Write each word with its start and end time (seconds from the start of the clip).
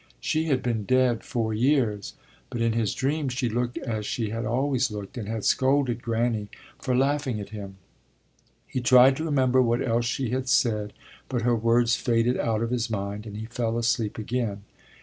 She 0.19 0.45
had 0.45 0.63
been 0.63 0.83
dead 0.85 1.21
four 1.23 1.53
years, 1.53 2.15
but 2.49 2.59
in 2.59 2.73
his 2.73 2.95
dream 2.95 3.29
she 3.29 3.47
looked 3.49 3.77
as 3.77 4.03
she 4.03 4.31
had 4.31 4.45
always 4.45 4.89
looked, 4.89 5.15
and 5.15 5.27
had 5.27 5.45
scolded 5.45 6.01
Granny 6.01 6.47
for 6.81 6.97
laughing 6.97 7.39
at 7.39 7.49
him. 7.49 7.75
He 8.65 8.81
tried 8.81 9.15
to 9.17 9.23
remember 9.23 9.61
what 9.61 9.87
else 9.87 10.07
she 10.07 10.31
had 10.31 10.49
said 10.49 10.93
but 11.29 11.43
her 11.43 11.55
words 11.55 11.95
faded 11.97 12.39
out 12.39 12.63
of 12.63 12.71
his 12.71 12.89
mind 12.89 13.27
and 13.27 13.37
he 13.37 13.45
fell 13.45 13.77
asleep 13.77 14.17
again. 14.17 14.63